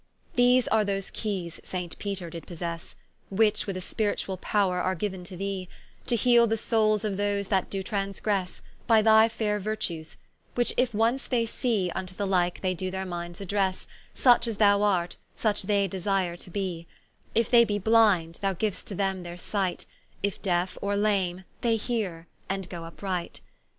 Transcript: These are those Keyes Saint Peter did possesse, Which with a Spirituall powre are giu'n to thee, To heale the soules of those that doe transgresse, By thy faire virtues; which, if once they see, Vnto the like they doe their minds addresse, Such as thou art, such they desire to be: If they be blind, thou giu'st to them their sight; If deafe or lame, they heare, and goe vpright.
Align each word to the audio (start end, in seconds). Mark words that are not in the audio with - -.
These 0.33 0.67
are 0.69 0.83
those 0.83 1.11
Keyes 1.11 1.59
Saint 1.63 1.95
Peter 1.99 2.31
did 2.31 2.47
possesse, 2.47 2.95
Which 3.29 3.67
with 3.67 3.77
a 3.77 3.81
Spirituall 3.81 4.39
powre 4.39 4.83
are 4.83 4.95
giu'n 4.95 5.23
to 5.25 5.37
thee, 5.37 5.69
To 6.07 6.15
heale 6.15 6.47
the 6.47 6.57
soules 6.57 7.05
of 7.05 7.17
those 7.17 7.49
that 7.49 7.69
doe 7.69 7.83
transgresse, 7.83 8.63
By 8.87 9.03
thy 9.03 9.29
faire 9.29 9.59
virtues; 9.59 10.17
which, 10.55 10.73
if 10.75 10.95
once 10.95 11.27
they 11.27 11.45
see, 11.45 11.91
Vnto 11.95 12.15
the 12.17 12.25
like 12.25 12.61
they 12.61 12.73
doe 12.73 12.89
their 12.89 13.05
minds 13.05 13.41
addresse, 13.41 13.85
Such 14.15 14.47
as 14.47 14.57
thou 14.57 14.81
art, 14.81 15.17
such 15.35 15.61
they 15.61 15.87
desire 15.87 16.35
to 16.35 16.49
be: 16.49 16.87
If 17.35 17.51
they 17.51 17.63
be 17.63 17.77
blind, 17.77 18.39
thou 18.41 18.55
giu'st 18.55 18.85
to 18.85 18.95
them 18.95 19.21
their 19.21 19.37
sight; 19.37 19.85
If 20.23 20.41
deafe 20.41 20.79
or 20.81 20.95
lame, 20.95 21.43
they 21.61 21.75
heare, 21.77 22.25
and 22.49 22.67
goe 22.71 22.89
vpright. 22.89 23.41